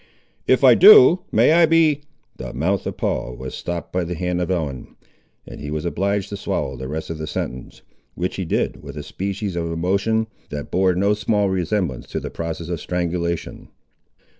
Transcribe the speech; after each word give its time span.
"If 0.47 0.63
I 0.63 0.73
do, 0.73 1.19
may 1.31 1.51
I 1.53 1.67
b—!" 1.67 2.01
The 2.37 2.55
mouth 2.55 2.87
of 2.87 2.97
Paul 2.97 3.35
was 3.35 3.53
stopped 3.53 3.93
by 3.93 4.03
the 4.03 4.15
hand 4.15 4.41
of 4.41 4.49
Ellen, 4.49 4.95
and 5.45 5.61
he 5.61 5.69
was 5.69 5.85
obliged 5.85 6.29
to 6.29 6.37
swallow 6.37 6.75
the 6.75 6.87
rest 6.87 7.11
of 7.11 7.19
the 7.19 7.27
sentence, 7.27 7.83
which 8.15 8.37
he 8.37 8.43
did 8.43 8.81
with 8.81 8.97
a 8.97 9.03
species 9.03 9.55
of 9.55 9.71
emotion 9.71 10.25
that 10.49 10.71
bore 10.71 10.95
no 10.95 11.13
slight 11.13 11.45
resemblance 11.45 12.07
to 12.07 12.19
the 12.19 12.31
process 12.31 12.67
of 12.69 12.81
strangulation. 12.81 13.67